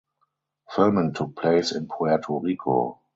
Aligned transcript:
Filming 0.73 1.13
took 1.13 1.35
place 1.35 1.75
in 1.75 1.85
Puerto 1.87 2.39
Rico. 2.39 3.01